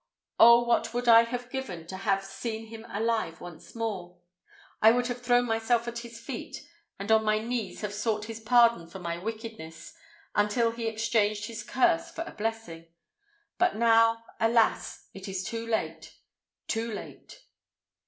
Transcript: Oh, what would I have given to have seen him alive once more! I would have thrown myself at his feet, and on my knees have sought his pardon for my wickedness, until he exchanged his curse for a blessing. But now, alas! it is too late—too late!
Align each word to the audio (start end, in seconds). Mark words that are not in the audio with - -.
Oh, 0.39 0.63
what 0.63 0.95
would 0.95 1.07
I 1.07 1.25
have 1.25 1.51
given 1.51 1.85
to 1.85 1.95
have 1.97 2.23
seen 2.25 2.69
him 2.69 2.87
alive 2.89 3.39
once 3.39 3.75
more! 3.75 4.17
I 4.81 4.89
would 4.91 5.05
have 5.05 5.21
thrown 5.21 5.45
myself 5.45 5.87
at 5.87 5.99
his 5.99 6.19
feet, 6.19 6.67
and 6.97 7.11
on 7.11 7.23
my 7.23 7.37
knees 7.37 7.81
have 7.81 7.93
sought 7.93 8.25
his 8.25 8.39
pardon 8.39 8.87
for 8.87 8.97
my 8.97 9.19
wickedness, 9.19 9.93
until 10.33 10.71
he 10.71 10.87
exchanged 10.87 11.45
his 11.45 11.61
curse 11.61 12.09
for 12.09 12.23
a 12.23 12.31
blessing. 12.31 12.87
But 13.59 13.75
now, 13.75 14.23
alas! 14.39 15.05
it 15.13 15.27
is 15.27 15.43
too 15.43 15.67
late—too 15.67 16.91
late! 16.91 17.43